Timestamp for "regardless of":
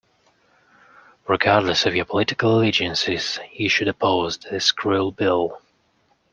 1.27-1.95